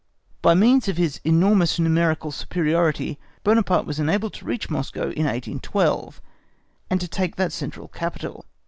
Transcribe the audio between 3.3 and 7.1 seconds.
Buonaparte was enabled to reach Moscow in 1812, and to